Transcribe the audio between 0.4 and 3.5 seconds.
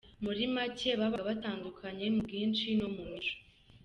make babaga batandukanye mu bwinshi no mu mico.